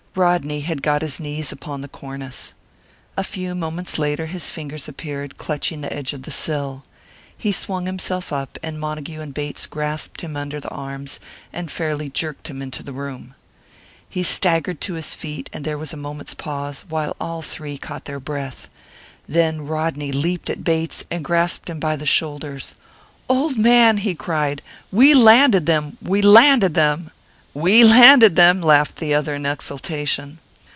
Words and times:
Rodney 0.13 0.59
had 0.59 0.83
got 0.83 1.03
his 1.03 1.21
knees 1.21 1.53
upon 1.53 1.79
the 1.79 1.87
cornice. 1.87 2.53
A 3.15 3.23
few 3.23 3.55
moments 3.55 3.97
later 3.97 4.25
his 4.25 4.51
fingers 4.51 4.89
appeared, 4.89 5.37
clutching 5.37 5.79
the 5.79 5.93
edge 5.93 6.11
of 6.11 6.23
the 6.23 6.31
sill. 6.31 6.83
He 7.37 7.53
swung 7.53 7.85
himself 7.85 8.33
up, 8.33 8.57
and 8.61 8.77
Montague 8.77 9.21
and 9.21 9.33
Bates 9.33 9.65
grasped 9.65 10.19
him 10.19 10.35
under 10.35 10.59
the 10.59 10.67
arms, 10.67 11.21
and 11.53 11.71
fairly 11.71 12.09
jerked 12.09 12.49
him 12.49 12.61
into 12.61 12.83
the 12.83 12.91
room. 12.91 13.35
He 14.09 14.21
staggered 14.21 14.81
to 14.81 14.95
his 14.95 15.15
feet; 15.15 15.49
and 15.53 15.63
there 15.63 15.77
was 15.77 15.93
a 15.93 15.97
moment's 15.97 16.33
pause, 16.33 16.83
while 16.89 17.15
all 17.17 17.41
three 17.41 17.77
caught 17.77 18.03
their 18.03 18.19
breath. 18.19 18.67
Then 19.29 19.61
Rodney 19.65 20.11
leaped 20.11 20.49
at 20.49 20.65
Bates, 20.65 21.05
and 21.09 21.23
grasped 21.23 21.69
him 21.69 21.79
by 21.79 21.95
the 21.95 22.05
shoulders. 22.05 22.75
"Old 23.29 23.57
man!" 23.57 23.95
he 23.95 24.13
cried. 24.13 24.61
"We 24.91 25.13
landed 25.13 25.67
them! 25.67 25.97
We 26.01 26.21
landed 26.21 26.73
them!" 26.73 27.11
"We 27.53 27.83
landed 27.83 28.37
them!" 28.37 28.61
laughed 28.61 28.95
the 28.95 29.13
other 29.13 29.35
in 29.35 29.45
exultation. 29.45 30.39